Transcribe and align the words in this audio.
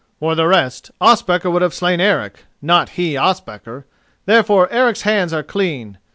For 0.19 0.33
the 0.33 0.47
rest, 0.47 0.89
Ospakar 0.99 1.51
would 1.51 1.61
have 1.61 1.75
slain 1.75 1.99
Eric, 2.01 2.45
not 2.59 2.89
he 2.97 3.15
Ospakar, 3.15 3.85
therefore 4.25 4.67
Eric's 4.71 5.03
hands 5.03 5.31
are 5.31 5.43
clean. 5.43 5.99